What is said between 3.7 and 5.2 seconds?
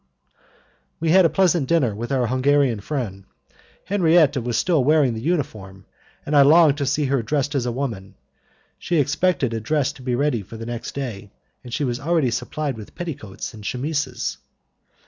Henriette was still wearing